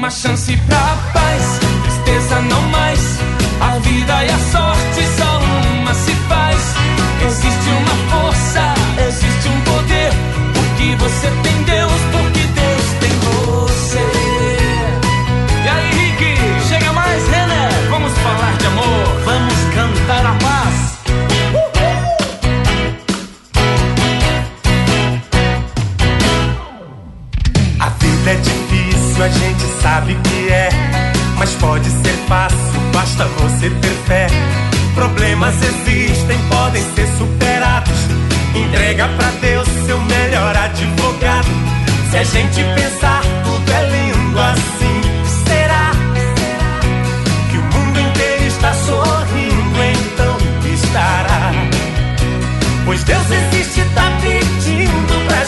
[0.00, 3.18] Uma chance pra paz, tristeza não mais.
[3.60, 4.69] A vida sorte só
[30.00, 30.68] sabe que é.
[31.38, 32.58] Mas pode ser fácil,
[32.92, 34.26] basta você ter fé.
[34.94, 37.98] Problemas existem, podem ser superados.
[38.54, 41.48] Entrega pra Deus seu melhor advogado.
[42.10, 43.22] Se a gente pensar,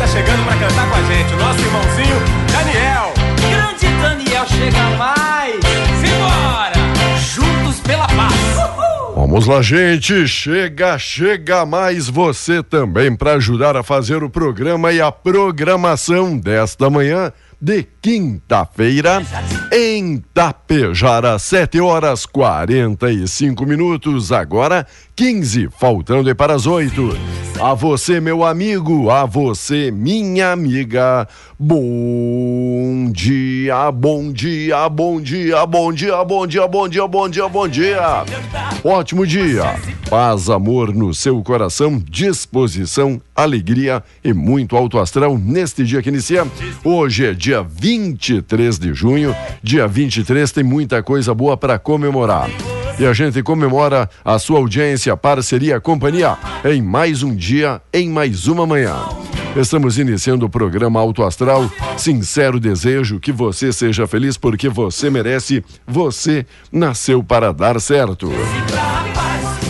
[0.00, 2.16] Tá chegando pra cantar com a gente, o nosso irmãozinho
[2.50, 3.12] Daniel.
[3.50, 5.60] Grande Daniel chega mais.
[6.00, 6.72] Simbora!
[7.18, 9.14] Juntos pela paz.
[9.14, 10.26] Vamos lá, gente.
[10.26, 16.88] Chega, chega mais você também para ajudar a fazer o programa e a programação desta
[16.88, 17.30] manhã
[17.60, 19.22] de quinta-feira
[19.70, 24.86] em Tapejara, 7 horas 45 minutos, agora
[25.20, 27.14] 15, faltando para as 8.
[27.60, 31.28] A você, meu amigo, a você, minha amiga.
[31.58, 37.68] Bom dia, bom dia, bom dia, bom dia, bom dia, bom dia, bom dia, bom
[37.68, 38.24] dia.
[38.82, 39.78] Ótimo dia.
[40.08, 46.46] Paz, amor no seu coração, disposição, alegria e muito alto astral neste dia que inicia.
[46.82, 49.36] Hoje é dia 23 de junho.
[49.62, 52.48] Dia 23 tem muita coisa boa para comemorar.
[53.00, 58.46] E a gente comemora a sua audiência, parceria, companhia em mais um dia, em mais
[58.46, 58.94] uma manhã.
[59.56, 61.72] Estamos iniciando o programa Alto Astral.
[61.96, 68.30] Sincero desejo que você seja feliz porque você merece, você nasceu para dar certo.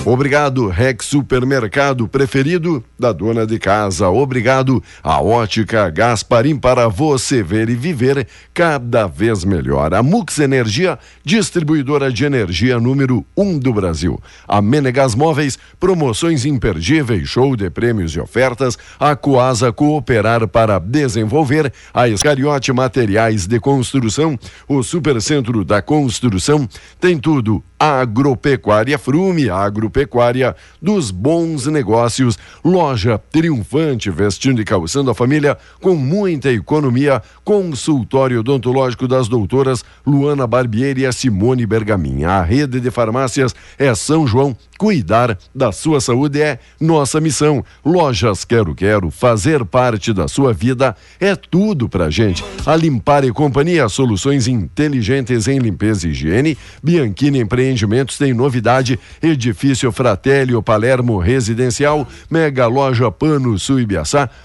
[0.07, 4.09] Obrigado, Rex Supermercado preferido da dona de casa.
[4.09, 9.93] Obrigado, a Ótica Gasparim para você ver e viver cada vez melhor.
[9.93, 14.19] A Mux Energia, distribuidora de energia número um do Brasil.
[14.49, 18.79] A Menegas Móveis, promoções imperdíveis, show de prêmios e ofertas.
[18.99, 21.71] A Coasa Cooperar para desenvolver.
[21.93, 26.67] A Escariote Materiais de Construção, o Supercentro da Construção.
[26.99, 27.63] Tem tudo.
[27.83, 32.39] Agropecuária Frume, Agro agropecuária dos bons negócios.
[32.65, 37.21] Loja triunfante, vestindo e calçando a família com muita economia.
[37.45, 42.25] Consultório odontológico das doutoras Luana Barbieri e Simone Bergamin.
[42.25, 44.57] A rede de farmácias é São João.
[44.79, 47.63] Cuidar da sua saúde é nossa missão.
[47.85, 52.43] Lojas Quero Quero, fazer parte da sua vida é tudo pra gente.
[52.65, 56.57] A Limpar e Companhia, soluções inteligentes em limpeza e higiene.
[56.83, 58.99] Bianchini Empreendimentos tem novidade.
[59.23, 62.07] Edifício Fratélio Palermo Residencial.
[62.29, 63.87] Mega Loja Pano Sul.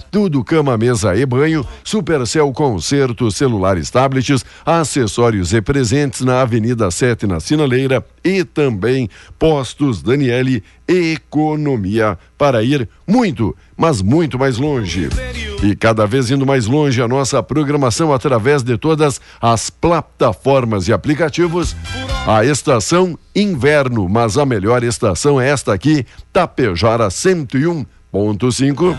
[0.09, 1.65] Tudo cama, mesa e banho.
[1.83, 8.05] Supercel Concertos, celulares, tablets, acessórios e presentes na Avenida 7, na Sinaleira.
[8.23, 15.09] E também Postos Daniele Economia para ir muito, mas muito mais longe.
[15.63, 20.93] E cada vez indo mais longe a nossa programação através de todas as plataformas e
[20.93, 21.75] aplicativos.
[22.27, 28.97] A estação inverno, mas a melhor estação é esta aqui, Tapejara 101.5.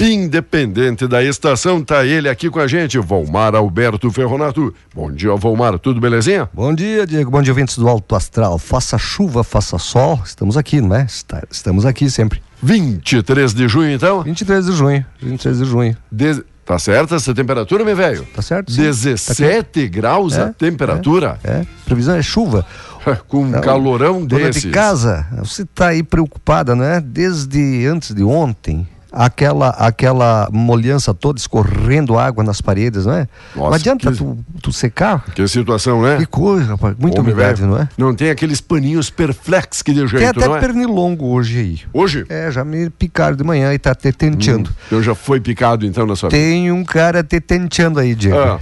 [0.00, 4.74] Independente da estação, tá ele aqui com a gente, Volmar Alberto Ferronato.
[4.92, 6.50] Bom dia, Volmar, tudo belezinha?
[6.52, 7.30] Bom dia, Diego.
[7.30, 8.58] Bom dia, ouvintes do Alto Astral.
[8.58, 11.04] Faça chuva, faça sol, estamos aqui, não é?
[11.04, 12.42] Está- Estamos aqui sempre.
[12.60, 14.22] 23 de junho, então?
[14.24, 15.96] 23 de junho, 23 de junho.
[16.10, 18.24] De- Tá certa essa temperatura, meu velho?
[18.34, 18.70] Tá certo?
[18.70, 18.82] sim.
[18.82, 21.38] 17 graus a É, temperatura?
[21.42, 22.64] É, previsão é chuva.
[23.26, 24.62] Com um calorão Dona desses.
[24.62, 27.00] de casa, você está aí preocupada, né?
[27.04, 33.28] Desde antes de ontem, aquela aquela molhança toda escorrendo água nas paredes, não é?
[33.54, 35.24] não Nossa, adianta que- tu, tu secar.
[35.34, 36.16] Que situação, né?
[36.16, 36.96] Que coisa, rapaz.
[36.98, 37.88] Muita Homem, umidade, velho, não é?
[37.98, 40.60] Não tem aqueles paninhos perflex que de jeito, Tem até não é?
[40.60, 41.80] pernilongo hoje aí.
[41.92, 42.24] Hoje?
[42.28, 44.70] É, já me picaram de manhã e tá te tenteando.
[44.90, 46.40] Eu já foi picado então na sua vida.
[46.42, 48.38] Tem um cara te tenteando aí, Diego.
[48.38, 48.60] Ah.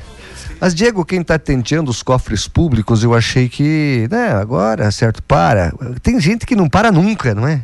[0.61, 5.73] Mas, Diego, quem tá tenteando os cofres públicos, eu achei que, né, agora, certo, para.
[6.03, 7.63] Tem gente que não para nunca, não é?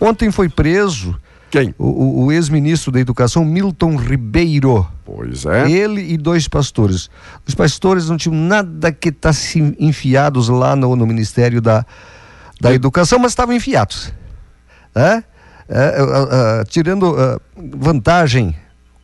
[0.00, 1.14] Ontem foi preso
[1.54, 1.74] Quem?
[1.78, 4.86] o, o- ex-ministro da Educação, Milton Ribeiro.
[5.04, 5.70] Pois é.
[5.70, 7.08] Ele e dois pastores.
[7.46, 11.86] Os pastores não tinham nada que estar se enfiados lá no, no Ministério da,
[12.60, 14.12] da Educação, mas estavam enfiados.
[14.94, 15.22] É,
[15.68, 17.16] é, tirando
[17.76, 18.54] vantagem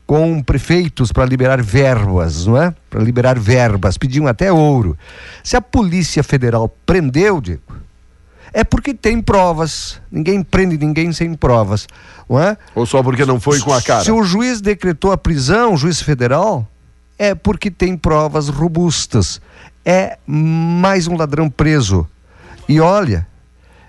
[0.07, 2.75] com prefeitos para liberar verbas, não é?
[2.91, 4.99] Para liberar verbas, pediam até ouro.
[5.45, 7.63] Se a Polícia Federal prendeu, Diego,
[8.53, 10.01] é porque tem provas.
[10.11, 11.87] Ninguém prende ninguém sem provas,
[12.29, 12.57] não é?
[12.75, 14.05] Ou só porque não foi com a cara?
[14.05, 16.67] Se o juiz decretou a prisão, o juiz federal,
[17.19, 19.41] é porque tem provas robustas.
[19.85, 22.07] É mais um ladrão preso.
[22.69, 23.27] E olha,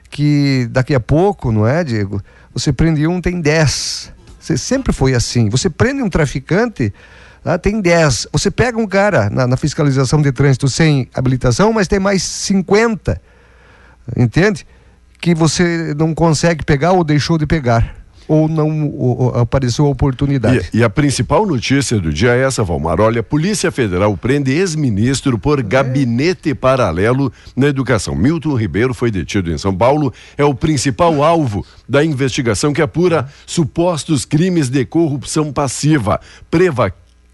[0.09, 2.21] que daqui a pouco, não é, Diego?
[2.53, 4.11] Você prende um, tem dez.
[4.39, 5.49] Você sempre foi assim.
[5.49, 6.93] Você prende um traficante,
[7.43, 8.27] ah, tem dez.
[8.31, 13.21] Você pega um cara na, na fiscalização de trânsito sem habilitação, mas tem mais 50.
[14.15, 14.65] Entende?
[15.19, 17.95] Que você não consegue pegar ou deixou de pegar.
[18.27, 20.69] Ou não ou- apareceu a oportunidade.
[20.73, 23.01] E, e a principal notícia do dia é essa, Valmar.
[23.01, 28.15] Olha, a Polícia Federal prende ex-ministro por gabinete paralelo na educação.
[28.15, 33.27] Milton Ribeiro foi detido em São Paulo, é o principal alvo da investigação que apura
[33.45, 36.21] supostos crimes de corrupção passiva,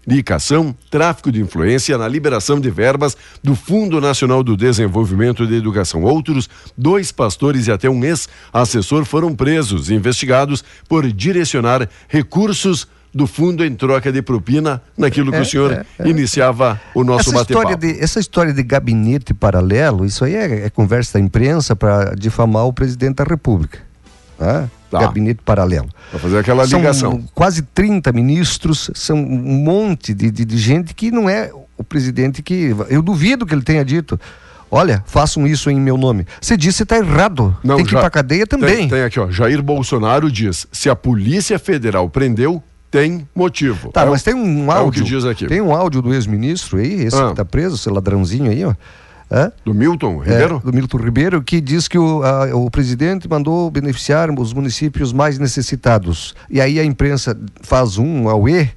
[0.08, 6.02] prevaricação, tráfico de influência na liberação de verbas do Fundo Nacional do Desenvolvimento de Educação.
[6.02, 13.26] Outros dois pastores e até um ex-assessor foram presos e investigados por direcionar recursos do
[13.26, 16.08] fundo em troca de propina naquilo que É, o senhor é, é.
[16.08, 17.86] iniciava o nosso bate-papo.
[17.98, 22.72] essa história de gabinete paralelo, isso aí é, é conversa da imprensa para difamar o
[22.72, 23.87] presidente da República.
[24.38, 24.68] Né?
[24.90, 25.00] Tá.
[25.00, 25.88] Gabinete paralelo.
[26.10, 27.22] Para fazer aquela São ligação.
[27.34, 32.42] quase 30 ministros, são um monte de, de, de gente que não é o presidente
[32.42, 32.74] que.
[32.88, 34.18] Eu duvido que ele tenha dito.
[34.70, 36.26] Olha, façam isso em meu nome.
[36.40, 37.56] Você disse está errado.
[37.64, 38.76] Não, Tem que já- ir para cadeia também.
[38.76, 39.30] Tem, tem aqui, ó.
[39.30, 43.90] Jair Bolsonaro diz: se a Polícia Federal prendeu, tem motivo.
[43.90, 45.02] Tá, É o- mas tem um é o áudio.
[45.04, 45.46] que diz aqui.
[45.46, 47.28] Tem um áudio do ex-ministro aí, esse Ah.
[47.30, 48.74] que tá preso, esse ladrãozinho aí, ó.
[49.30, 49.52] Hã?
[49.64, 50.62] Do Milton É, Ribeiro?
[50.64, 55.38] do Milton Ribeiro, que diz que o, a- o presidente mandou beneficiar os municípios mais
[55.38, 56.34] necessitados.
[56.48, 58.68] E aí a imprensa faz um auê,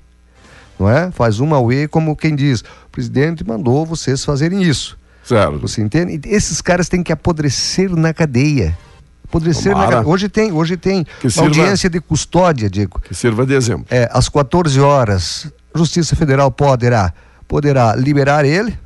[0.78, 1.10] não é?
[1.12, 4.98] Faz um auê como quem diz, o presidente mandou vocês fazerem isso.
[5.24, 5.60] Certo.
[5.60, 6.20] Você entende?
[6.28, 8.78] E esses caras têm que apodrecer na cadeia.
[9.24, 9.92] Apodrecer na Tomara.
[9.98, 10.12] cadeia.
[10.14, 13.00] Hoje tem, hoje tem sirva- audiência de custódia, Diego.
[13.00, 13.86] Que sirva de exemplo.
[13.90, 17.14] É, às 14 horas, Justiça Federal poderá,
[17.48, 18.78] poderá liberar ele,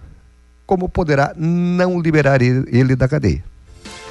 [0.66, 3.44] como poderá não liberar ele, ele da cadeia.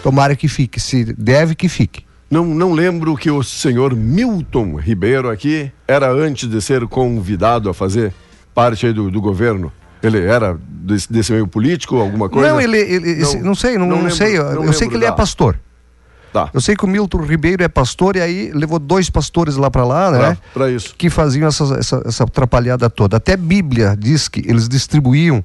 [0.02, 2.04] Tomara que fique, se deve que fique.
[2.30, 7.74] Não, não lembro que o senhor Milton Ribeiro aqui era antes de ser convidado a
[7.74, 8.12] fazer
[8.54, 9.72] parte do, do governo.
[10.02, 12.50] Ele era desse, desse meio político, alguma coisa?
[12.50, 14.36] Não, ele, ele não, não, sei, não, não, não sei.
[14.36, 15.58] eu, eu sei que ele é pastor.
[16.34, 16.50] Tá.
[16.52, 19.84] Eu sei que o Milton Ribeiro é pastor e aí levou dois pastores lá para
[19.84, 20.38] lá, né?
[20.52, 20.92] Para isso.
[20.98, 23.16] Que faziam essa, essa, essa atrapalhada toda.
[23.16, 25.44] Até Bíblia diz que eles distribuíam,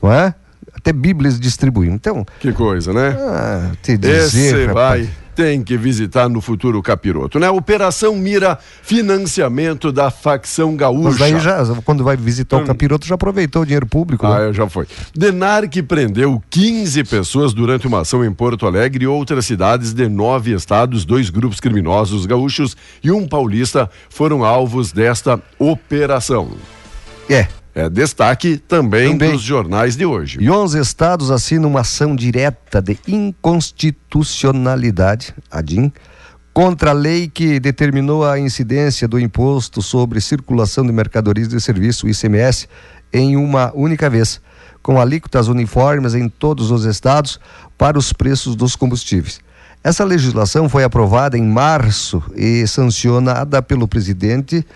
[0.00, 0.32] não é?
[0.80, 1.94] Até Bíblia eles distribuíam.
[1.94, 2.24] Então.
[2.40, 3.16] Que coisa, né?
[3.18, 5.06] Ah, te dizer, Esse rapaz.
[5.06, 5.10] vai
[5.40, 7.48] tem que visitar no futuro Capiroto, né?
[7.48, 11.08] Operação mira financiamento da facção gaúcha.
[11.08, 12.62] Mas daí já, quando vai visitar hum.
[12.62, 14.26] o Capiroto, já aproveitou o dinheiro público.
[14.26, 14.52] Ah, né?
[14.52, 14.86] já foi.
[15.16, 20.52] Denarc prendeu 15 pessoas durante uma ação em Porto Alegre e outras cidades de nove
[20.52, 21.06] estados.
[21.06, 26.50] Dois grupos criminosos gaúchos e um paulista foram alvos desta operação.
[27.30, 30.38] É, é destaque também, também, dos jornais de hoje.
[30.40, 35.92] E 11 estados assinam uma ação direta de inconstitucionalidade, ADIM,
[36.52, 42.02] contra a lei que determinou a incidência do imposto sobre circulação de mercadorias e serviços,
[42.02, 42.66] o ICMS,
[43.12, 44.40] em uma única vez,
[44.82, 47.40] com alíquotas uniformes em todos os estados
[47.78, 49.40] para os preços dos combustíveis.
[49.82, 54.66] Essa legislação foi aprovada em março e sancionada pelo presidente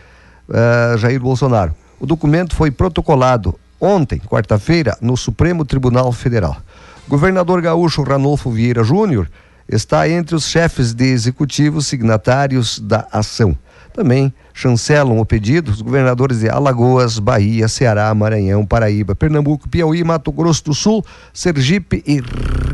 [0.49, 1.75] uh, Jair Bolsonaro.
[2.05, 6.59] O documento foi protocolado ontem, quarta-feira, no Supremo Tribunal Federal.
[7.07, 9.27] O governador gaúcho Ranolfo Vieira Júnior
[9.67, 13.57] está entre os chefes de executivos signatários da ação.
[13.95, 20.31] Também chancelam o pedido os governadores de Alagoas, Bahia, Ceará, Maranhão, Paraíba, Pernambuco, Piauí, Mato
[20.31, 22.21] Grosso do Sul, Sergipe e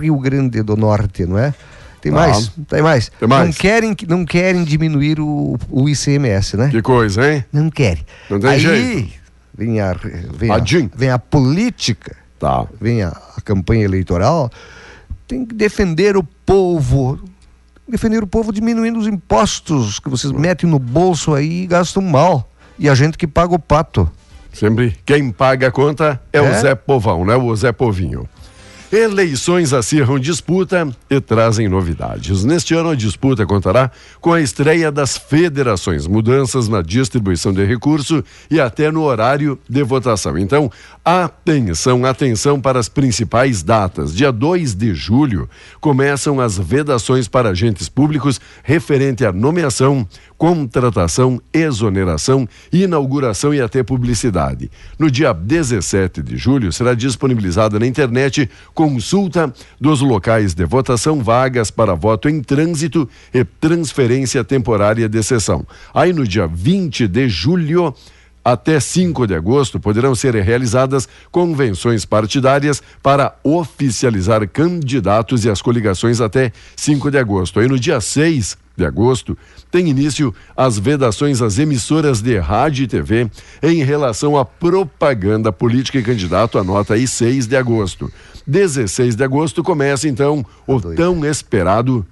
[0.01, 1.55] Rio Grande do Norte, não é?
[2.01, 2.49] Tem mais?
[2.49, 3.13] Ah, tem mais?
[3.21, 3.47] Tem mais?
[3.47, 6.69] Não querem, não querem diminuir o, o ICMS, né?
[6.71, 7.45] Que coisa, hein?
[7.53, 8.05] Não querem.
[8.29, 9.20] Não tem Aí, jeito
[9.61, 10.64] vem a, vem a,
[10.97, 12.67] vem a política, tá.
[12.81, 14.50] vem a, a campanha eleitoral,
[15.29, 17.21] tem que defender o povo,
[17.87, 22.50] defender o povo diminuindo os impostos que vocês metem no bolso aí e gastam mal.
[22.79, 24.11] E a gente que paga o pato.
[24.50, 26.40] Sempre quem paga a conta é, é?
[26.40, 27.37] o Zé Povão, né?
[27.37, 28.26] O Zé Povinho.
[28.92, 32.42] Eleições acirram disputa e trazem novidades.
[32.42, 33.88] Neste ano, a disputa contará
[34.20, 39.85] com a estreia das federações, mudanças na distribuição de recurso e até no horário de
[39.85, 40.37] votação.
[40.37, 40.73] Então,
[41.04, 44.12] atenção, atenção para as principais datas.
[44.12, 45.49] Dia 2 de julho
[45.80, 50.04] começam as vedações para agentes públicos referente à nomeação,
[50.40, 54.70] contratação, exoneração, inauguração e até publicidade.
[54.99, 61.70] No dia 17 de julho será disponibilizada na internet consulta dos locais de votação, vagas
[61.70, 65.62] para voto em trânsito e transferência temporária de sessão.
[65.92, 67.94] Aí no dia 20 de julho
[68.44, 76.20] até 5 de agosto poderão ser realizadas convenções partidárias para oficializar candidatos e as coligações
[76.20, 77.61] até 5 de agosto.
[77.61, 79.37] Aí no dia 6 de agosto,
[79.70, 83.30] tem início as vedações às emissoras de rádio e TV
[83.62, 88.11] em relação à propaganda política e candidato, anota aí 6 de agosto.
[88.47, 92.06] 16 de agosto começa então o tão esperado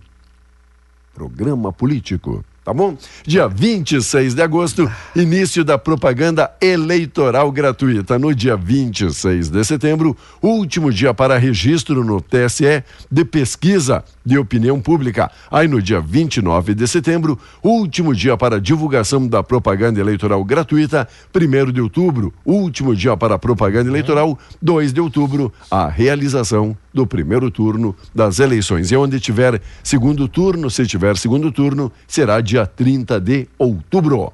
[1.14, 2.98] programa político tá bom?
[3.26, 8.18] Dia 26 de agosto, início da propaganda eleitoral gratuita.
[8.18, 14.78] No dia 26 de setembro, último dia para registro no TSE de pesquisa de opinião
[14.82, 15.30] pública.
[15.50, 21.08] Aí no dia 29 de setembro, último dia para divulgação da propaganda eleitoral gratuita.
[21.34, 24.38] 1 de outubro, último dia para propaganda eleitoral.
[24.60, 28.90] 2 de outubro, a realização do primeiro turno das eleições.
[28.90, 34.32] E onde tiver segundo turno, se tiver segundo turno, será dia 30 de outubro.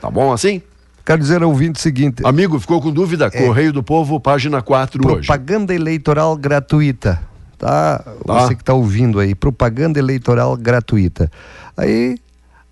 [0.00, 0.60] Tá bom assim?
[1.04, 2.22] Quero dizer ao ouvinte o seguinte.
[2.24, 3.30] Amigo, ficou com dúvida?
[3.32, 5.26] É, Correio do Povo, página 4 propaganda hoje.
[5.26, 7.20] Propaganda eleitoral gratuita.
[7.58, 7.98] Tá?
[7.98, 8.14] tá?
[8.26, 11.30] Você que está ouvindo aí, propaganda eleitoral gratuita.
[11.76, 12.18] Aí,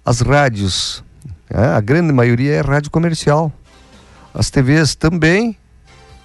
[0.05, 1.03] as rádios,
[1.49, 3.51] é, a grande maioria é rádio comercial.
[4.35, 5.57] As TVs também.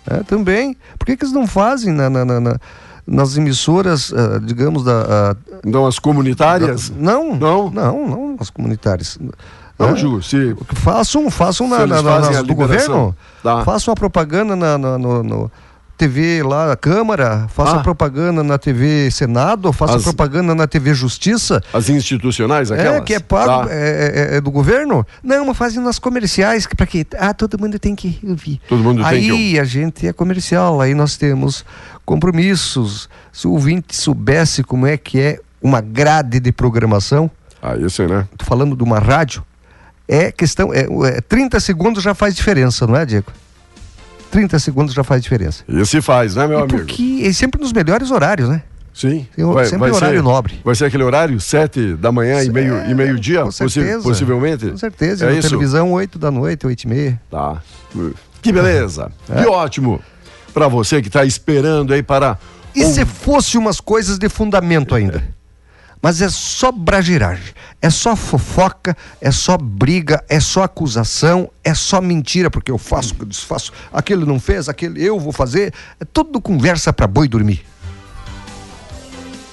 [0.05, 0.77] É, também.
[0.99, 2.59] Por que, que eles não fazem na, na, na
[3.07, 5.35] nas emissoras, uh, digamos, da.
[5.35, 6.89] Uh, não, as comunitárias?
[6.89, 9.17] Da, não, não, não, não, as comunitárias.
[9.77, 10.55] Não, é, Ju, se.
[10.73, 13.15] Façam, façam na, na, nas do governo.
[13.43, 13.63] Tá.
[13.63, 15.51] Façam a propaganda na, na no, no
[15.97, 17.79] TV lá, a Câmara, faça ah.
[17.79, 20.03] propaganda na TV Senado, faça As...
[20.03, 21.63] propaganda na TV Justiça.
[21.73, 22.97] As institucionais, aquelas?
[22.97, 23.73] É, que é pago, tá.
[23.73, 25.05] é, é, é, do governo.
[25.23, 27.05] Não, mas fazem nas comerciais, para quê?
[27.17, 28.59] Ah, todo mundo tem que ouvir.
[28.67, 31.63] Todo mundo aí, tem que Aí a gente é comercial, aí nós temos
[32.05, 33.09] compromissos.
[33.31, 37.31] Se o ouvinte soubesse como é que é uma grade de programação.
[37.61, 38.27] Ah, isso é, né?
[38.37, 39.43] Tô falando de uma rádio.
[40.07, 43.31] É questão, é, é 30 segundos já faz diferença, não é, Diego?
[44.35, 45.63] 30 segundos já faz diferença.
[45.65, 46.77] E se faz, né, meu e amigo?
[46.79, 48.63] Porque é sempre nos melhores horários, né?
[48.93, 49.25] Sim.
[49.33, 50.59] Tem vai, sempre vai horário ser, nobre.
[50.61, 53.43] Vai ser aquele horário, sete da manhã e meio, e meio dia?
[53.43, 54.03] Com certeza.
[54.03, 54.71] possivelmente?
[54.71, 55.25] Com certeza.
[55.25, 55.47] É na isso?
[55.47, 57.21] televisão, oito da noite, oito e meia.
[57.31, 57.61] Tá.
[58.41, 59.09] Que beleza.
[59.29, 59.41] É.
[59.41, 60.01] Que ótimo.
[60.53, 62.37] para você que está esperando aí para.
[62.75, 65.23] E se fosse umas coisas de fundamento ainda?
[66.05, 71.99] Mas é só bragiragem, é só fofoca, é só briga, é só acusação, é só
[71.99, 76.39] mentira, porque eu faço, eu desfaço, aquele não fez, aquele eu vou fazer, é tudo
[76.39, 77.65] conversa para boi dormir.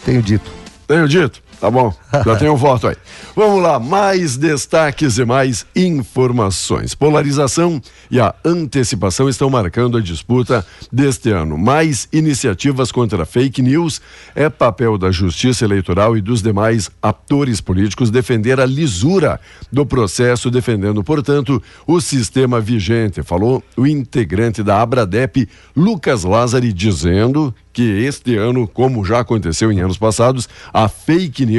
[0.04, 0.52] Tenho dito.
[0.86, 1.42] Tenho dito.
[1.62, 1.94] Tá bom,
[2.26, 2.96] já tem um voto aí.
[3.36, 6.92] Vamos lá, mais destaques e mais informações.
[6.92, 11.56] Polarização e a antecipação estão marcando a disputa deste ano.
[11.56, 14.02] Mais iniciativas contra fake news
[14.34, 19.38] é papel da Justiça Eleitoral e dos demais atores políticos defender a lisura
[19.70, 23.22] do processo, defendendo, portanto, o sistema vigente.
[23.22, 29.80] Falou o integrante da Abradep, Lucas Lázari, dizendo que este ano, como já aconteceu em
[29.80, 31.51] anos passados, a fake news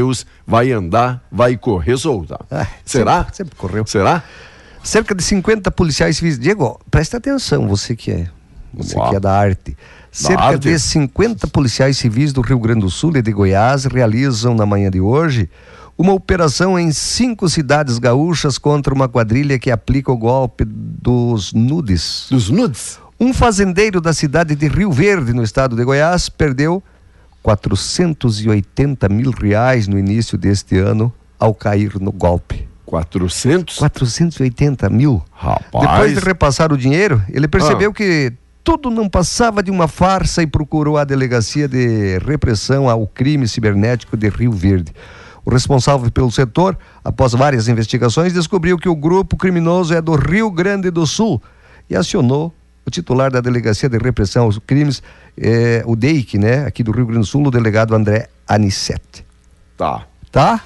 [0.46, 2.40] vai andar, vai correr solta.
[2.50, 3.20] Ah, Será?
[3.20, 3.86] Sempre, sempre correu.
[3.86, 4.24] Será?
[4.84, 6.38] Cerca de 50 policiais civis.
[6.38, 8.28] Diego, presta atenção, você que é,
[8.74, 9.10] você Uau.
[9.10, 9.78] que é da arte.
[10.12, 10.60] Cerca arte?
[10.70, 14.92] de 50 policiais civis do Rio Grande do Sul e de Goiás realizam na manhã
[14.92, 15.50] de hoje
[15.98, 22.28] uma operação em cinco cidades gaúchas contra uma quadrilha que aplica o golpe dos nudes.
[22.30, 23.00] Dos nudes?
[23.20, 26.84] Um fazendeiro da cidade de Rio Verde, no estado de Goiás, perdeu
[27.44, 32.68] 480 mil reais no início deste ano ao cair no golpe.
[32.86, 33.78] 400?
[33.78, 35.24] 480 mil.
[35.32, 35.90] Rapaz.
[35.90, 37.94] Depois de repassar o dinheiro, ele percebeu Ah.
[37.94, 38.34] que
[38.64, 44.16] tudo não passava de uma farsa e procurou a Delegacia de Repressão ao Crime Cibernético
[44.16, 44.94] de Rio Verde.
[45.46, 50.50] O responsável pelo setor, após várias investigações, descobriu que o grupo criminoso é do Rio
[50.50, 51.42] Grande do Sul
[51.90, 52.54] e acionou
[52.86, 55.02] o titular da Delegacia de Repressão aos Crimes,
[55.38, 59.26] eh, o DEIC, né, aqui do Rio Grande do Sul, o delegado André Anicete.
[59.78, 60.06] Tá.
[60.32, 60.62] Tá?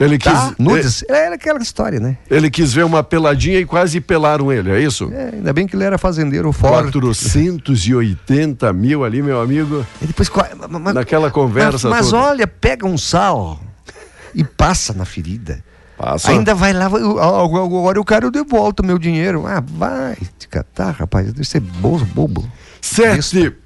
[0.00, 0.54] Ele quis, Tá?
[0.58, 1.04] Nudes.
[1.08, 2.16] É aquela história, né?
[2.28, 5.10] ele quis ver uma peladinha e quase pelaram ele, é isso?
[5.12, 6.90] É, ainda bem que ele era fazendeiro forte.
[6.92, 9.86] 480 mil ali, meu amigo.
[10.00, 13.60] E depois, co- ma- ma- Naquela conversa Mas, mas olha, pega um sal
[14.34, 15.62] e passa na ferida.
[16.02, 16.32] Passa.
[16.32, 19.46] Ainda vai lá, agora eu quero de volta o meu dinheiro.
[19.46, 21.32] Ah, vai te catar, rapaz.
[21.32, 22.04] Deve ser bobo.
[22.06, 22.50] bobo.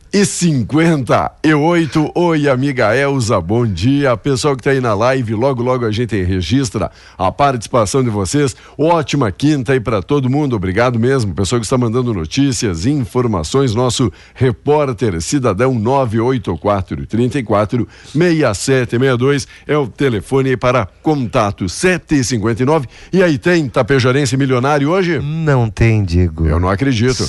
[0.07, 2.13] 7 e 58.
[2.15, 4.17] Oi, amiga Elza, bom dia.
[4.17, 8.57] Pessoal que tá aí na live, logo, logo a gente registra a participação de vocês.
[8.79, 10.57] Ótima quinta aí para todo mundo.
[10.57, 11.35] Obrigado mesmo.
[11.35, 13.75] Pessoal que está mandando notícias, informações.
[13.75, 22.87] Nosso repórter cidadão 984 34 6762 é o telefone aí para contato 759.
[23.13, 25.21] E aí tem tapejarense milionário hoje?
[25.21, 26.47] Não tem, Diego.
[26.47, 27.25] Eu não acredito.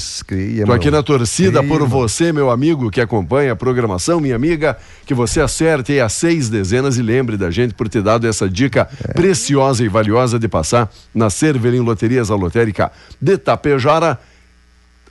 [0.66, 4.78] Tô aqui na torcida Cria, por você, meu amigo, que acompanha a programação, minha amiga,
[5.06, 8.50] que você acerte aí as seis dezenas e lembre da gente por ter dado essa
[8.50, 9.14] dica É.
[9.14, 14.20] preciosa e valiosa de passar na Cervelim Loterias, a lotérica de Tapejara.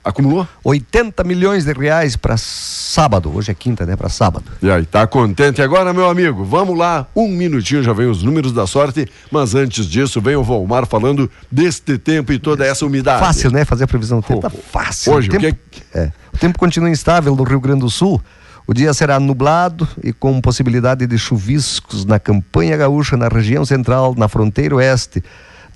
[0.07, 0.47] Acumulou?
[0.63, 3.29] 80 milhões de reais para sábado.
[3.35, 3.97] Hoje é quinta, né?
[3.97, 4.45] Para sábado.
[4.61, 6.45] E aí, tá contente agora, meu amigo?
[6.45, 10.43] Vamos lá, um minutinho já vem os números da sorte, mas antes disso vem o
[10.43, 13.19] Volmar falando deste tempo e toda essa umidade.
[13.19, 13.65] Fácil, né?
[13.65, 14.39] Fazer a previsão do tempo.
[14.39, 15.11] Tá fácil.
[15.11, 18.21] Hoje, o o tempo, que é, o tempo continua instável no Rio Grande do Sul.
[18.65, 24.15] O dia será nublado e com possibilidade de chuviscos na campanha gaúcha, na região central,
[24.17, 25.21] na fronteira oeste.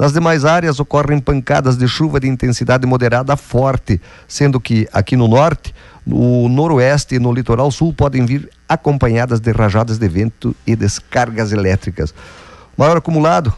[0.02, 5.16] Nas demais áreas ocorrem pancadas de chuva de intensidade moderada a forte, sendo que aqui
[5.16, 10.56] no norte, no noroeste e no litoral sul podem vir acompanhadas de rajadas de vento
[10.66, 12.16] e descargas elétricas.
[12.76, 13.54] Maior acumulado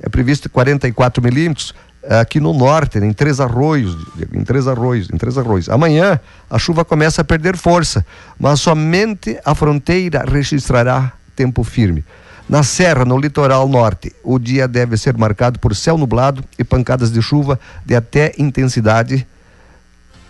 [0.00, 1.74] é previsto 44 milímetros
[2.08, 3.94] aqui no norte, em Três Arroios,
[4.32, 5.68] em Três Arroios, em Três Arroios.
[5.68, 8.02] Amanhã a chuva começa a perder força,
[8.40, 12.02] mas somente a fronteira registrará tempo firme.
[12.48, 17.10] Na serra, no litoral norte, o dia deve ser marcado por céu nublado e pancadas
[17.10, 19.26] de chuva de até intensidade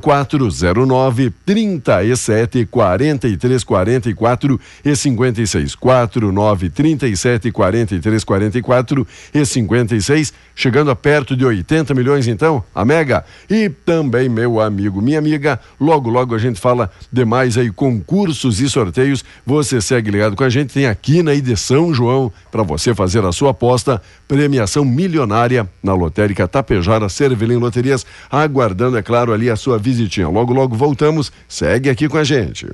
[0.00, 11.36] 0409 37 43 44 e 56, 49 37 43 44 e 56, chegando a perto
[11.36, 13.24] de 80 milhões então, a Mega.
[13.48, 18.68] E também, meu amigo, minha amiga, logo logo a gente fala demais aí concursos e
[18.68, 19.22] sorteios.
[19.44, 23.22] Você segue ligado com a gente, tem aqui na de São João para você fazer
[23.24, 29.56] a sua aposta, premiação milionária na lotérica Tapejara Cervelim Loterias, aguardando é claro ali a
[29.56, 30.28] sua visitinha.
[30.28, 31.30] Logo logo voltamos.
[31.46, 32.66] Segue aqui com a gente.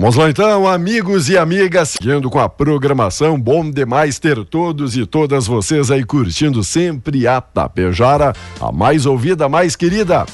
[0.00, 5.04] Vamos lá então, amigos e amigas, seguindo com a programação, bom demais ter todos e
[5.04, 10.24] todas vocês aí curtindo sempre a Tapejara, a mais ouvida, a mais querida.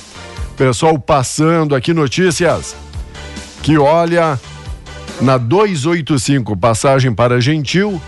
[0.57, 2.76] Pessoal passando aqui notícias
[3.61, 4.38] que olha
[5.20, 8.00] na 285 passagem para Gentil,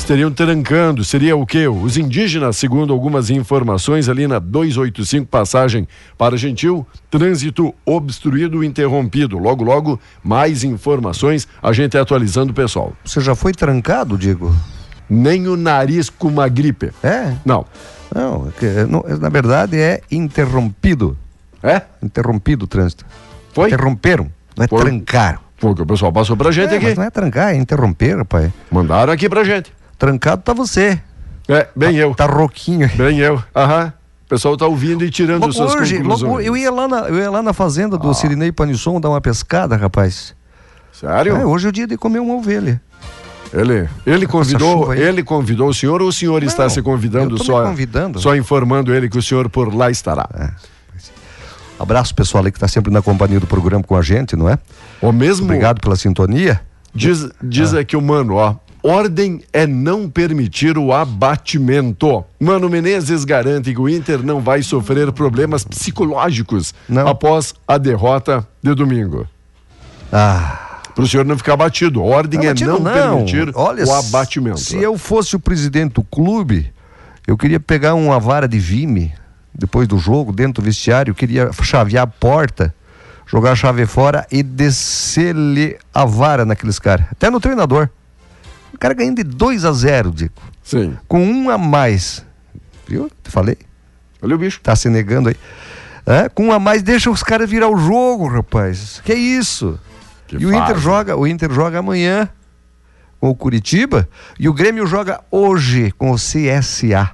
[0.00, 1.04] estariam trancando.
[1.04, 1.68] Seria o quê?
[1.68, 5.86] Os indígenas, segundo algumas informações, ali na 285 passagem
[6.16, 9.38] para Gentil, trânsito obstruído, interrompido.
[9.38, 12.92] Logo, logo, mais informações, a gente é atualizando o pessoal.
[13.04, 14.54] Você já foi trancado, Diego?
[15.08, 16.90] Nem o nariz com uma gripe.
[17.02, 17.34] É?
[17.44, 17.66] Não.
[18.14, 21.16] Não, é que, não, na verdade é interrompido.
[21.62, 21.82] É?
[22.02, 23.04] Interrompido o trânsito.
[23.52, 23.68] Foi?
[23.68, 24.80] Interromperam, não é Foi.
[24.80, 25.38] trancaram.
[25.58, 26.86] Foi o que o pessoal passou pra gente É, aqui.
[26.86, 28.50] mas não é trancar, é interromper, rapaz.
[28.70, 29.70] Mandaram aqui pra gente.
[30.00, 30.98] Trancado tá você.
[31.46, 32.14] É, bem eu.
[32.14, 32.96] Tá rouquinho aí.
[32.96, 33.40] Bem eu.
[33.54, 33.92] Aham.
[34.24, 36.22] O pessoal tá ouvindo e tirando Logo suas hoje, conclusões.
[36.22, 37.98] logo, eu ia lá na, eu ia lá na fazenda Ah.
[37.98, 40.34] do Sirinei Panisson dar uma pescada, rapaz.
[40.90, 41.36] Sério?
[41.36, 42.80] É, hoje é o dia de comer uma ovelha.
[43.52, 47.64] Ele, ele convidou, ele convidou o senhor ou o senhor está Não, se convidando só,
[47.64, 48.18] convidando.
[48.20, 50.26] só informando ele que o senhor por lá estará.
[51.78, 54.58] Abraço pessoal aí que tá sempre na companhia do programa com a gente, não é?
[55.02, 56.60] O mesmo Obrigado pela sintonia.
[56.94, 58.54] diz, diz aqui o mano, ó.
[58.82, 62.24] Ordem é não permitir o abatimento.
[62.38, 67.06] Mano Menezes garante que o Inter não vai sofrer problemas psicológicos Não.
[67.06, 69.26] após a derrota de domingo.
[70.10, 72.02] Ah, Para o senhor não ficar abatido.
[72.02, 74.60] Ordem é Abatido não, permitir Olha, o abatimento.
[74.60, 76.72] Se eu fosse o presidente do clube,
[77.26, 79.12] eu queria pegar uma vara de vime
[79.54, 82.74] depois do jogo, dentro do vestiário, queria chavear a porta,
[83.26, 87.06] jogar a chave fora e descer-lhe a vara naqueles caras.
[87.10, 87.90] Até no treinador.
[88.72, 90.42] O cara ganhando de 2 a 0, Dico.
[90.62, 90.96] Sim.
[91.08, 92.24] Com um a mais.
[92.86, 93.10] Viu?
[93.22, 93.56] Te falei?
[94.22, 94.60] Olha o bicho.
[94.60, 95.36] Tá se negando aí.
[96.06, 99.00] É, com um a mais, deixa os caras virar o jogo, rapaz.
[99.04, 99.78] Que isso?
[100.26, 102.28] Que e o Inter joga, o Inter joga amanhã
[103.20, 107.10] com o Curitiba e o Grêmio joga hoje com o CSA.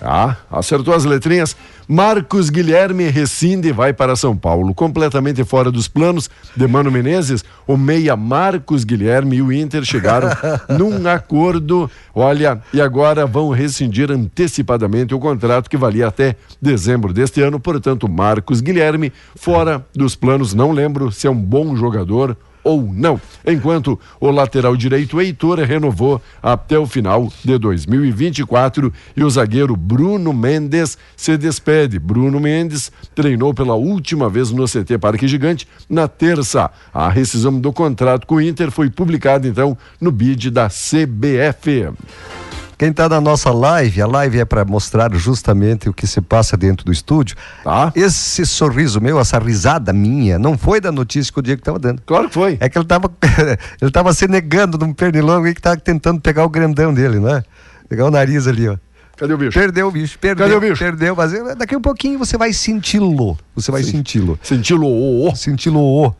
[0.00, 1.56] Ah, acertou as letrinhas.
[1.88, 4.74] Marcos Guilherme rescinde e vai para São Paulo.
[4.74, 10.28] Completamente fora dos planos de Mano Menezes, o meia Marcos Guilherme e o Inter chegaram
[10.76, 11.88] num acordo.
[12.12, 17.60] Olha, e agora vão rescindir antecipadamente o contrato que valia até dezembro deste ano.
[17.60, 20.54] Portanto, Marcos Guilherme fora dos planos.
[20.54, 23.20] Não lembro se é um bom jogador ou não.
[23.46, 30.32] Enquanto o lateral direito Heitor renovou até o final de 2024 e o zagueiro Bruno
[30.32, 32.00] Mendes se despede.
[32.00, 36.68] Bruno Mendes treinou pela última vez no CT Parque Gigante na terça.
[36.92, 41.92] A rescisão do contrato com o Inter foi publicada então no bid da CBF.
[42.78, 46.58] Quem está na nossa live, a live é para mostrar justamente o que se passa
[46.58, 47.34] dentro do estúdio.
[47.64, 47.90] Tá?
[47.96, 52.02] Esse sorriso meu, essa risada minha, não foi da notícia que o Diego estava dando.
[52.04, 52.58] Claro que foi.
[52.60, 53.10] É que ele estava
[53.80, 57.42] ele tava se negando num pernilongo aí que estava tentando pegar o grandão dele, né?
[57.88, 58.76] Pegar o nariz ali, ó.
[59.16, 59.58] Cadê o bicho?
[59.58, 60.46] Perdeu o bicho, perdeu.
[60.46, 60.78] Cadê o bicho?
[60.78, 63.38] Perdeu, mas daqui a um pouquinho você vai senti-lo.
[63.54, 64.38] Você vai senti-lo.
[64.42, 65.34] Senti-lo.
[65.34, 66.14] Senti-lo.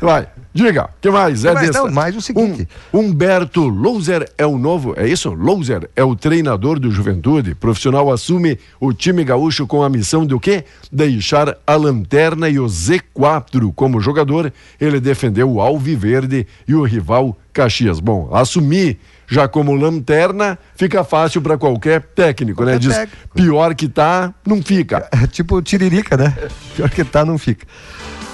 [0.00, 1.44] Vai, diga, que mais?
[1.44, 1.84] É Mais, desta?
[1.86, 2.66] não, mais o seguinte.
[2.92, 5.30] Um- Humberto Louser é o novo, é isso?
[5.34, 7.54] Louser é o treinador do Juventude.
[7.54, 10.64] Profissional assume o time gaúcho com a missão de o quê?
[10.90, 14.52] Deixar a lanterna e o Z4 como jogador.
[14.80, 18.00] Ele defendeu o Alviverde e o rival Caxias.
[18.00, 22.78] Bom, assumir já como lanterna fica fácil para qualquer técnico, né?
[22.78, 22.96] Diz,
[23.34, 25.08] pior que tá, não fica.
[25.12, 26.34] É tipo tiririca, né?
[26.74, 27.66] Pior que tá, não fica.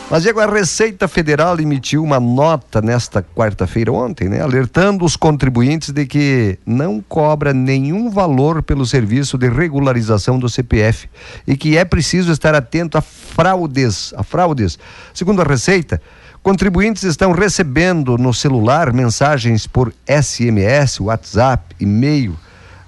[0.08, 4.40] Mas, Diego, a Receita Federal emitiu uma nota nesta quarta-feira, ontem, né?
[4.40, 11.08] Alertando os contribuintes de que não cobra nenhum valor pelo serviço de regularização do CPF
[11.44, 14.14] e que é preciso estar atento a fraudes.
[14.16, 14.78] A fraudes.
[15.12, 16.00] Segundo a Receita,
[16.40, 22.36] contribuintes estão recebendo no celular mensagens por SMS, WhatsApp, e-mail,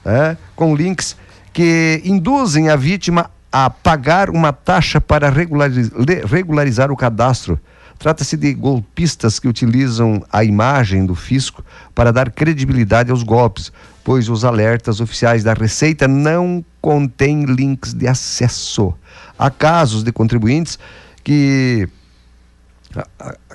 [0.04, 0.38] né?
[0.54, 1.16] com links
[1.52, 7.58] que induzem a vítima a pagar uma taxa para regularizar o cadastro.
[7.98, 13.72] Trata-se de golpistas que utilizam a imagem do fisco para dar credibilidade aos golpes,
[14.04, 18.94] pois os alertas oficiais da Receita não contêm links de acesso.
[19.36, 20.78] Há casos de contribuintes
[21.24, 21.88] que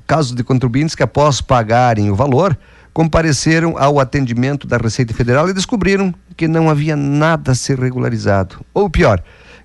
[0.06, 2.58] casos de contribuintes que, após pagarem o valor,
[2.94, 8.64] compareceram ao atendimento da Receita Federal e descobriram que não havia nada a ser regularizado.
[8.74, 9.24] Ou pior,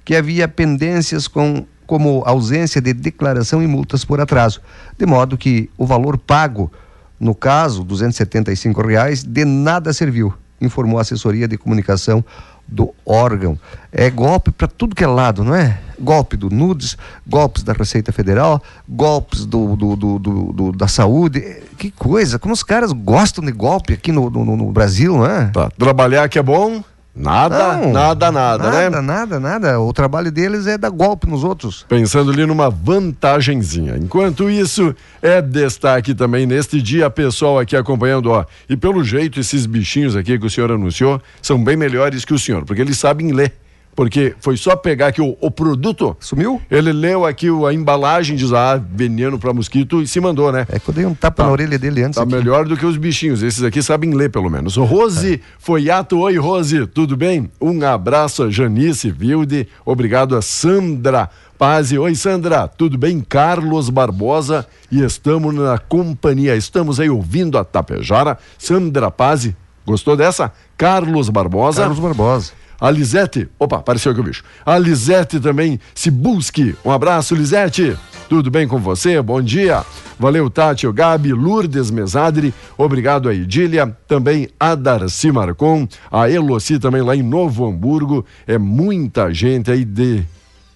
[0.09, 4.59] que havia pendências com, como ausência de declaração e multas por atraso,
[4.99, 6.73] de modo que o valor pago,
[7.21, 12.25] no caso, 275 reais, de nada serviu, informou a assessoria de comunicação
[12.67, 13.59] do órgão.
[13.93, 15.79] É golpe para tudo que é lado, não é?
[16.01, 21.41] Golpe do Nudes, golpes da Receita Federal, golpes do, do, do, do- da saúde.
[21.77, 25.49] Que coisa, como os caras gostam de golpe aqui no, no, no Brasil, não é?
[25.49, 26.83] Tá, trabalhar que é bom,
[27.19, 28.91] nada, Não, nada, nada, né?
[28.91, 29.81] Nada, nada, nada.
[29.81, 31.85] O trabalho deles é dar golpe nos outros.
[31.89, 33.97] Pensando ali numa vantagenzinha.
[33.97, 38.45] Enquanto isso, é destaque também neste dia, pessoal aqui acompanhando, ó.
[38.69, 42.39] E pelo jeito, esses bichinhos aqui que o senhor anunciou são bem melhores que o
[42.39, 43.53] senhor, porque eles sabem ler.
[43.99, 46.17] Porque foi só pegar aqui o, o produto.
[46.21, 46.63] Sumiu?
[46.71, 50.65] Ele leu aqui o- a embalagem, diz, ah, veneno para mosquito e se mandou, né?
[50.71, 51.47] É que eu dei um tapa Tá.
[51.47, 52.15] na orelha dele antes.
[52.17, 52.31] Tá aqui.
[52.33, 53.43] melhor do que os bichinhos.
[53.43, 54.77] Esses aqui sabem ler, pelo menos.
[54.77, 57.51] Rose Foiato, oi, Rose, tudo bem?
[57.61, 61.99] Um abraço a Janice Vilde, obrigado a Sandra Pazzi.
[61.99, 63.19] Oi, Sandra, tudo bem?
[63.19, 66.55] Carlos Barbosa e estamos na companhia.
[66.55, 68.39] Estamos aí ouvindo a Tapejara.
[68.57, 70.53] Sandra Pazzi, gostou dessa?
[70.77, 71.81] Carlos Barbosa.
[71.81, 72.53] Carlos Barbosa.
[72.81, 74.45] A Lisete, opa, apareceu aqui o bicho.
[74.65, 76.77] A Lisete também se busque.
[76.85, 77.97] Um abraço, Lisete.
[78.29, 79.21] Tudo bem com você?
[79.21, 79.85] Bom dia.
[80.19, 86.79] Valeu, Tati, o Gabi, Lourdes Mesadri, obrigado a Idília, também a Darcy Marcon, a Eloci
[86.81, 88.27] também lá em Novo Hamburgo.
[88.45, 90.25] É muita gente aí de,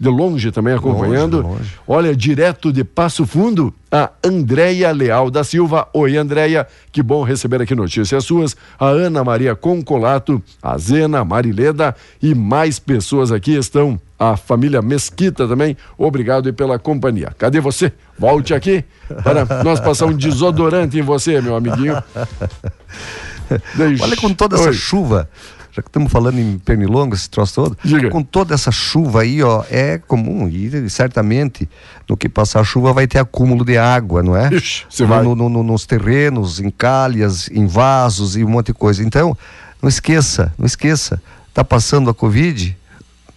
[0.03, 1.43] de longe também acompanhando.
[1.43, 1.71] Longe, longe.
[1.87, 5.87] Olha, direto de Passo Fundo, a Andréia Leal da Silva.
[5.95, 8.57] Oi, Andréia, que bom receber aqui notícias suas.
[8.77, 14.01] A Ana Maria Concolato, a Zena, Marileda e mais pessoas aqui estão.
[14.19, 17.33] A família Mesquita também, obrigado pela companhia.
[17.39, 17.93] Cadê você?
[18.19, 18.85] Volte aqui
[19.25, 22.01] para nós passar um desodorante em você, meu amiguinho.
[23.77, 24.73] Deixa- Olha com toda essa Oi.
[24.73, 25.29] chuva,
[25.75, 28.11] já que estamos falando em pernilongo, esse troço todo, Diga.
[28.11, 31.69] com toda essa chuva aí, ó, é comum e certamente
[32.09, 34.53] no que passar a chuva vai ter acúmulo de água, não é?
[34.53, 35.23] Ixi, você No- vai.
[35.23, 39.03] no- no- nos terrenos, em calhas, em vasos e um monte de coisa.
[39.03, 39.37] Então,
[39.81, 41.23] não esqueça, não esqueça,
[41.55, 42.77] tá passando a Covid?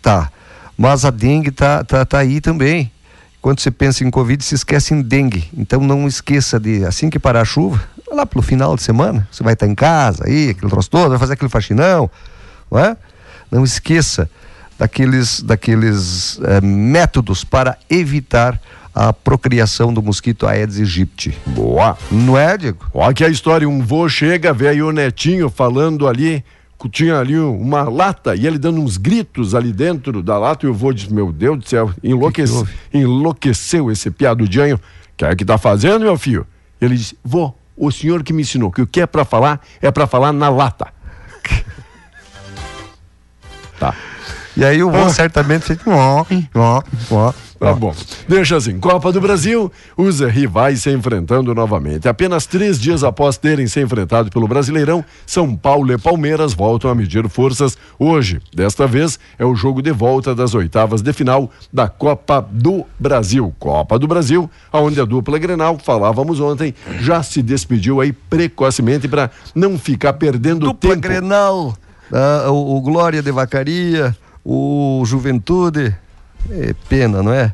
[0.01, 0.29] Tá.
[0.77, 2.91] Mas a dengue tá, tá, tá aí também.
[3.45, 5.47] Quando você pensa em Covid, se esquece em dengue.
[5.55, 7.79] Então não esqueça de, assim que parar a chuva,
[8.11, 11.19] lá pelo final de semana, você vai estar em casa aí, aquele troço todo, vai
[11.19, 12.09] fazer aquele faxinão,
[12.71, 12.97] não é?
[13.51, 14.27] Não esqueça
[14.79, 18.59] daqueles, daqueles eh, métodos para evitar
[18.95, 21.37] a procriação do mosquito Aedes aegypti.
[21.45, 21.95] Boa.
[22.09, 22.83] Não é, Diego?
[22.95, 26.43] Olha que a história, um vô chega, vê aí o netinho falando ali,
[26.89, 30.73] tinha ali uma lata e ele dando uns gritos ali dentro da lata e o
[30.73, 32.73] vô diz, meu Deus do céu, enlouquece, houve?
[32.93, 34.79] enlouqueceu esse piadudinho,
[35.15, 36.45] que é que tá fazendo, meu filho?
[36.79, 39.91] Ele disse, vô, o senhor que me ensinou que o que é pra falar, é
[39.91, 40.87] pra falar na lata.
[43.79, 43.95] tá.
[44.57, 45.09] E aí o vô Ah.
[45.09, 45.79] certamente fez.
[45.85, 47.95] Ó, ó, ó, Tá bom.
[48.27, 48.79] Deixa assim.
[48.79, 52.07] Copa do Brasil, os rivais se enfrentando novamente.
[52.07, 56.95] Apenas três dias após terem se enfrentado pelo Brasileirão, São Paulo e Palmeiras voltam a
[56.95, 58.41] medir forças hoje.
[58.53, 63.55] Desta vez é o jogo de volta das oitavas de final da Copa do Brasil.
[63.57, 69.31] Copa do Brasil, onde a dupla Grenal, falávamos ontem, já se despediu aí precocemente para
[69.55, 71.01] não ficar perdendo Dupla tempo.
[71.01, 71.73] Grenal,
[72.11, 75.95] ah, o, o Glória de Vacaria, o Juventude.
[76.51, 77.51] É pena, não é?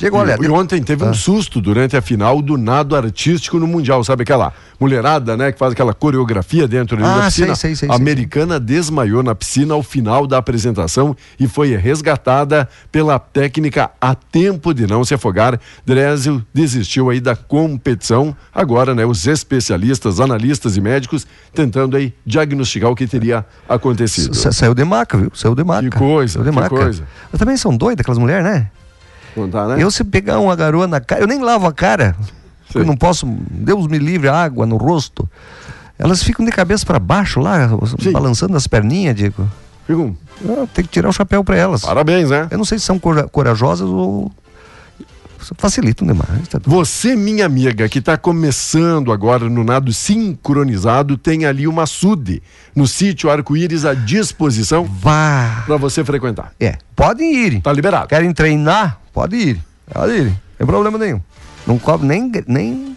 [0.00, 0.36] Diego, olha.
[0.40, 1.14] E, ontem teve um Ah.
[1.14, 4.02] susto durante a final do nado artístico no Mundial.
[4.02, 7.54] Sabe aquela mulherada, né, que faz aquela coreografia dentro ali da Ah, piscina?
[7.54, 12.66] sei, sei, sei, a americana desmaiou na piscina ao final da apresentação e foi resgatada
[12.90, 15.60] pela técnica a tempo de não se afogar.
[15.84, 18.34] Drezil desistiu aí da competição.
[18.54, 24.34] Agora, né, os especialistas, analistas e médicos tentando aí diagnosticar o que teria acontecido.
[24.34, 25.30] Sa- Saiu de maca, viu?
[25.34, 25.90] Saiu de maca.
[25.90, 27.02] Que coisa, que coisa.
[27.30, 28.70] Mas também são doidas aquelas mulheres, né?
[29.36, 29.82] Né?
[29.82, 32.14] Eu se pegar uma garoa na cara, eu nem lavo a cara.
[32.74, 35.28] Eu não posso, Deus me livre, água no rosto.
[35.98, 37.68] Elas ficam de cabeça para baixo lá,
[38.00, 38.12] Sim.
[38.12, 39.46] balançando as perninhas, Diego.
[39.86, 40.14] Fica um-
[40.48, 41.82] Ah, tem que tirar o chapéu para elas.
[41.82, 42.46] Parabéns, né?
[42.50, 44.30] Eu não sei se são cora- corajosas ou
[45.58, 46.46] facilitam demais.
[46.48, 46.60] tá?
[46.64, 52.42] Você, minha amiga, que está começando agora no nado sincronizado, tem ali uma SUD
[52.74, 55.64] no sítio Arco-Íris à disposição Vá.
[55.66, 56.52] para você frequentar.
[56.60, 57.60] É, podem ir.
[57.62, 58.06] Tá liberado.
[58.06, 58.99] Querem treinar?
[59.12, 59.60] Pode ir.
[59.92, 60.24] Pode ir.
[60.26, 61.20] Não tem problema nenhum.
[61.66, 62.96] Não cobre nem, nem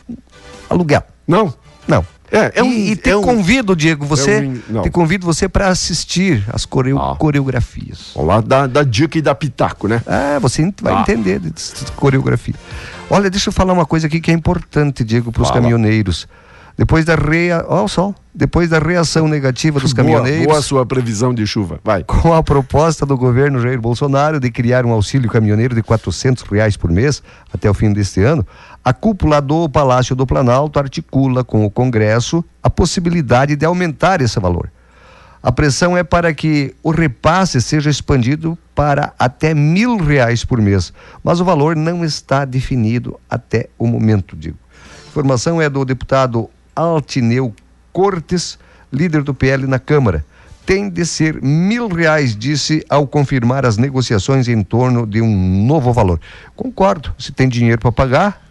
[0.69, 1.03] aluguel.
[1.27, 1.53] Não?
[1.87, 2.05] Não.
[2.31, 4.39] É, é um- e, e te é um- convido, Diego, você.
[4.41, 4.81] um- não.
[4.81, 7.15] te convido você para assistir as coreo- Ah.
[7.15, 8.11] coreografias.
[8.15, 10.01] Vamos lá, dá, dá dica e dá pitaco, né?
[10.07, 11.01] Ah, você vai Ah.
[11.01, 12.55] entender de, de coreografia.
[13.09, 16.27] Olha, deixa eu falar uma coisa aqui que é importante, Diego, para os caminhoneiros.
[16.77, 17.63] Depois da rea...
[17.67, 18.15] Ó, o sol.
[18.33, 20.47] Depois da reação negativa dos Boa, caminhoneiros.
[20.47, 21.79] boa sua previsão de chuva.
[21.83, 22.03] Vai.
[22.07, 26.75] com a proposta do governo Jair Bolsonaro de criar um auxílio caminhoneiro de 400 reais
[26.75, 27.21] por mês
[27.53, 28.45] até o fim deste ano,
[28.83, 34.39] a cúpula do Palácio do Planalto articula com o Congresso a possibilidade de aumentar esse
[34.39, 34.71] valor.
[35.43, 40.93] A pressão é para que o repasse seja expandido para até mil reais por mês,
[41.21, 44.57] mas o valor não está definido até o momento, digo.
[45.09, 47.53] Informação é do deputado Altineu
[47.91, 48.57] Cortes,
[48.91, 50.25] líder do PL na Câmara.
[50.65, 55.91] Tem de ser mil reais, disse ao confirmar as negociações em torno de um novo
[55.91, 56.19] valor.
[56.55, 58.41] Concordo, se tem dinheiro para pagar,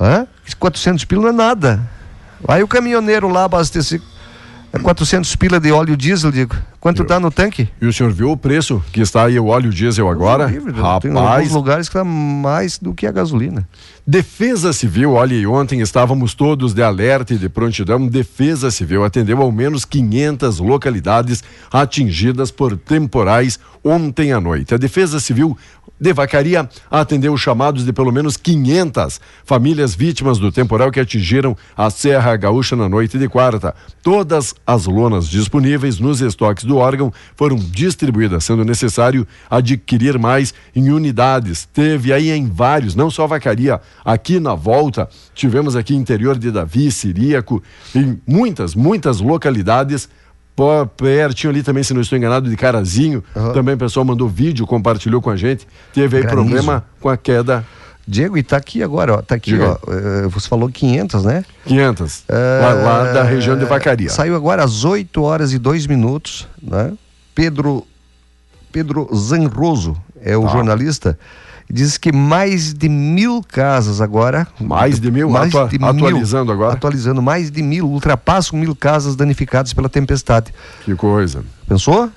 [0.00, 0.26] hã?
[0.58, 1.88] 400 pila não é nada.
[2.40, 4.00] Vai o caminhoneiro lá abastecer
[4.72, 6.54] é 400 pila de óleo diesel, digo.
[6.78, 7.68] Quanto está no tanque?
[7.80, 10.46] E o senhor viu o preço que está aí o óleo diesel agora?
[10.46, 13.68] Livre, Tem alguns Rapaz, lugares que está mais do que a gasolina.
[14.06, 18.06] Defesa Civil, olha, ontem estávamos todos de alerta e de prontidão.
[18.06, 24.74] Defesa Civil atendeu ao menos 500 localidades atingidas por temporais ontem à noite.
[24.74, 25.56] A Defesa Civil
[26.00, 31.56] de Vacaria atendeu os chamados de pelo menos 500 famílias vítimas do temporal que atingiram
[31.76, 33.74] a Serra Gaúcha na noite de quarta.
[34.02, 40.90] Todas as lonas disponíveis nos estoques do órgão foram distribuídas, sendo necessário adquirir mais em
[40.90, 41.68] unidades.
[41.70, 46.90] Teve aí em vários, não só Vacaria, aqui na volta, tivemos aqui interior de Davi,
[46.90, 47.62] Siríaco,
[47.94, 50.08] em muitas, muitas localidades
[50.96, 53.22] pertinho ali também, se não estou enganado, de Carazinho.
[53.54, 55.66] Também o pessoal mandou vídeo, compartilhou com a gente.
[55.92, 56.44] Teve aí Granizo.
[56.44, 57.64] problema com a queda
[58.08, 59.22] Diego, e tá aqui agora, ó.
[59.22, 59.78] Tá aqui, Diga.
[59.86, 59.92] ó.
[59.92, 61.44] eh, você falou 500, né?
[61.64, 64.10] 500, lá, lá da região de Vacaria.
[64.10, 66.92] Saiu agora às 8 horas e 2 minutos, né?
[67.34, 67.86] Pedro
[68.72, 70.48] Pedro Zanroso é o Tá.
[70.48, 71.18] jornalista.
[71.72, 74.46] Diz que mais de mil casas agora.
[74.60, 75.36] Mais de mil?
[75.36, 76.72] Atua- atualizando agora?
[76.74, 80.52] Atualizando, mais de mil, ultrapassam mil casas danificadas pela tempestade.
[80.84, 81.44] Que coisa.
[81.68, 82.10] Pensou?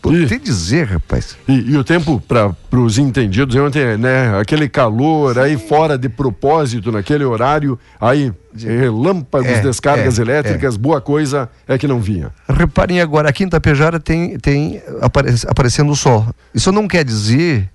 [0.00, 1.36] Te dizer, rapaz.
[1.48, 4.38] E, e o tempo para os entendidos ontem, né?
[4.40, 11.00] Aquele calor aí fora de propósito naquele horário, aí relâmpagos, É, descargas é, elétricas, boa
[11.00, 12.30] coisa é que não vinha.
[12.48, 16.24] Reparem agora, aqui em Tapejara tem, tem apare- aparecendo o sol.
[16.54, 17.68] Isso não quer dizer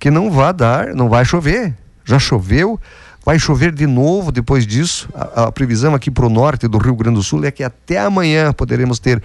[0.00, 1.74] que não vai dar, não vai chover.
[2.04, 2.80] Já choveu,
[3.24, 5.08] vai chover de novo depois disso.
[5.14, 7.98] A, a previsão aqui para o norte do Rio Grande do Sul é que até
[8.00, 9.22] amanhã poderemos ter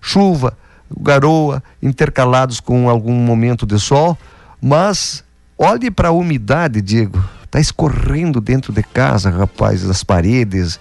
[0.00, 0.56] chuva,
[1.00, 4.16] garoa, intercalados com algum momento de sol.
[4.60, 5.24] Mas
[5.58, 7.22] olhe para a umidade, Diego.
[7.44, 10.80] Está escorrendo dentro de casa, rapaz, das paredes.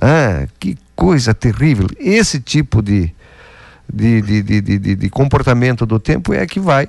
[0.00, 1.86] Ah, que coisa terrível.
[1.98, 3.12] Esse tipo de,
[3.92, 6.88] de, de, de- de- de comportamento do tempo é que vai.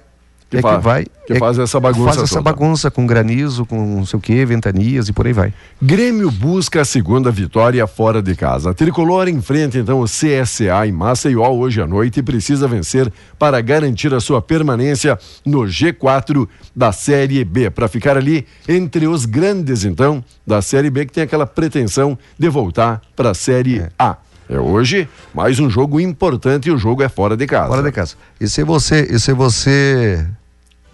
[0.49, 1.05] Que é fa- que vai.
[1.27, 2.41] que é faz essa bagunça Faz essa toda.
[2.41, 5.53] bagunça com granizo, com não sei o que, ventanias e por aí vai.
[5.79, 8.71] Grêmio busca a segunda vitória fora de casa.
[8.71, 13.61] A Tricolor enfrenta então o CSA em Maceió hoje à noite e precisa vencer para
[13.61, 19.85] garantir a sua permanência no G4 da Série B, para ficar ali entre os grandes
[19.85, 24.17] então da Série B que tem aquela pretensão de voltar para a Série A.
[24.49, 27.67] É hoje mais um jogo importante e o jogo é fora de casa.
[27.67, 28.15] Fora de casa.
[28.41, 30.25] E se você, e se você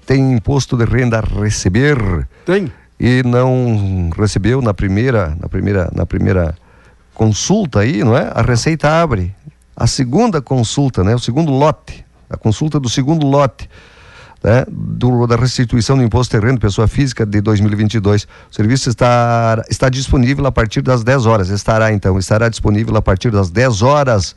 [0.06, 2.70] tem imposto de renda a receber Tem?
[3.00, 6.54] e não recebeu na primeira, na primeira, na primeira
[7.14, 8.30] consulta aí, não é?
[8.36, 9.34] A Receita abre
[9.74, 11.16] a segunda consulta, né?
[11.16, 13.70] O segundo lote, a consulta do segundo lote,
[14.46, 14.64] né?
[14.70, 18.28] Do, da restituição do imposto renda pessoa física de 2022.
[18.52, 21.50] O serviço está está disponível a partir das 10 horas.
[21.50, 24.36] Estará então, estará disponível a partir das 10 horas.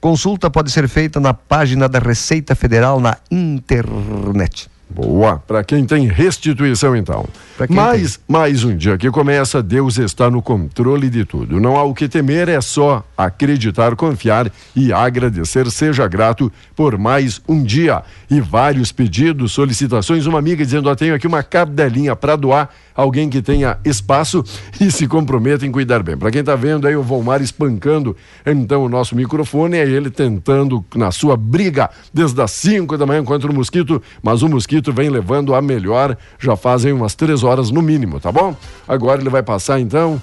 [0.00, 4.70] Consulta pode ser feita na página da Receita Federal na internet.
[4.92, 7.24] Boa, para quem tem restituição então.
[7.68, 11.60] Mais, mais um dia que começa, Deus está no controle de tudo.
[11.60, 15.70] Não há o que temer, é só acreditar, confiar e agradecer.
[15.70, 18.02] Seja grato por mais um dia.
[18.28, 20.26] E vários pedidos, solicitações.
[20.26, 22.70] Uma amiga dizendo: ó, tenho aqui uma cadelinha para doar.
[22.92, 24.44] Alguém que tenha espaço
[24.78, 26.18] e se comprometa em cuidar bem.
[26.18, 30.84] Para quem está vendo aí o Volmar espancando então o nosso microfone, é ele tentando
[30.94, 35.10] na sua briga desde as 5 da manhã contra o mosquito, mas o mosquito vem
[35.10, 38.56] levando a melhor, já fazem umas três horas no mínimo, tá bom?
[38.88, 40.20] Agora ele vai passar então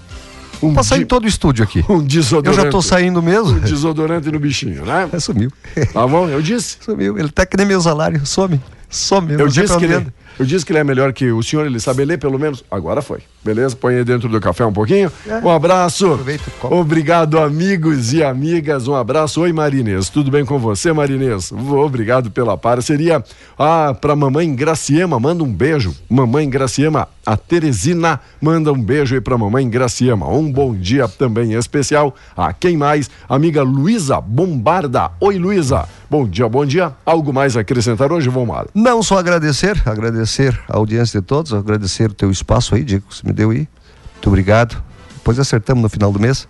[0.63, 1.85] um, Passar di- em todo o estúdio aqui.
[1.89, 2.63] um Eu desodorante.
[2.63, 3.57] já tô saindo mesmo.
[3.57, 5.07] Um desodorante no bichinho, né?
[5.19, 5.51] Sumiu.
[5.93, 6.27] Tá bom?
[6.27, 6.77] Eu disse.
[6.81, 7.17] Sumiu.
[7.19, 8.25] Ele tá que nem meu salário.
[8.25, 8.59] Some.
[8.89, 9.33] Some.
[9.33, 10.07] Eu não sei disse, que ele,
[10.39, 12.63] eu disse que ele é melhor que o senhor, ele sabe ler pelo menos.
[12.69, 13.19] Agora foi.
[13.43, 13.75] Beleza?
[13.75, 15.11] Põe aí dentro do café um pouquinho.
[15.43, 16.05] Um abraço.
[16.05, 16.11] É.
[16.11, 16.43] Aproveita.
[16.63, 18.87] Obrigado, amigos e amigas.
[18.87, 19.41] Um abraço.
[19.41, 20.09] Oi, Marinês.
[20.09, 21.51] Tudo bem com você, Marinês?
[21.51, 23.23] Obrigado pela parceria.
[23.57, 25.95] Ah, pra mamãe Graciema, manda um beijo.
[26.09, 30.27] Mamãe Graciema, a Teresina manda um beijo aí pra mamãe Graciema.
[30.29, 33.09] Um bom dia também especial a quem mais?
[33.27, 35.11] Amiga Luísa Bombarda.
[35.19, 35.87] Oi, Luísa.
[36.09, 36.93] Bom dia, bom dia.
[37.05, 38.67] Algo mais a acrescentar hoje, Vomar?
[38.73, 43.15] Não só agradecer, agradecer a audiência de todos, agradecer o teu espaço aí, Diego, que
[43.15, 43.67] você me deu aí.
[44.13, 44.81] Muito obrigado.
[45.15, 46.47] Depois acertamos no final do mês.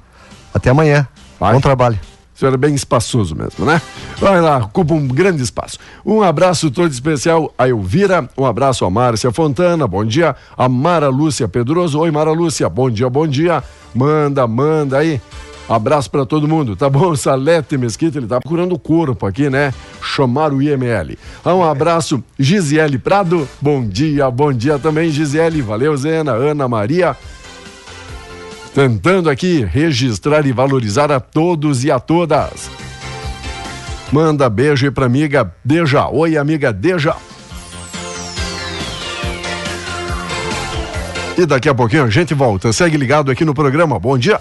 [0.54, 1.08] Até amanhã.
[1.40, 1.54] Vai.
[1.54, 2.00] Bom trabalho.
[2.36, 3.82] Isso era bem espaçoso mesmo, né?
[4.20, 5.80] Vai lá, ocupa um grande espaço.
[6.06, 10.36] Um abraço todo especial a Elvira, um abraço a Márcia Fontana, bom dia.
[10.56, 13.64] A Mara Lúcia Pedroso, oi Mara Lúcia, bom dia, bom dia.
[13.96, 15.20] Manda, manda aí.
[15.70, 17.14] Abraço para todo mundo, tá bom?
[17.18, 19.74] Salete Mesquita, ele tá procurando o corpo aqui, né?
[20.02, 21.18] Chamar o IML.
[21.44, 25.62] Ah, um abraço, Gisele Prado, bom dia, bom dia também, Gisele.
[25.62, 27.18] Valeu, Zena, Ana Maria.
[28.74, 32.70] Tentando aqui registrar e valorizar a todos e a todas.
[34.12, 36.08] Manda beijo pra amiga Deja.
[36.08, 37.16] Oi, amiga Deja.
[41.38, 42.72] E daqui a pouquinho a gente volta.
[42.72, 44.00] Segue ligado aqui no programa.
[44.00, 44.40] Bom dia.